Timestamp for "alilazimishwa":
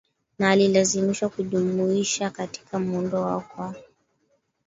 0.51-1.29